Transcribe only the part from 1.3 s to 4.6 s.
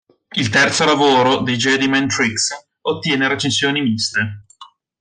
dei Jedi Mind Tricks ottiene recensioni miste.